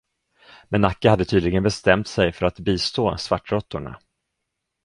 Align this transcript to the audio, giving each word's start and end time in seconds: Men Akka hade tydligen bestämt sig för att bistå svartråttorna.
Men 0.69 0.83
Akka 0.85 1.09
hade 1.09 1.25
tydligen 1.25 1.63
bestämt 1.63 2.07
sig 2.07 2.31
för 2.31 2.45
att 2.45 2.59
bistå 2.59 3.17
svartråttorna. 3.17 3.99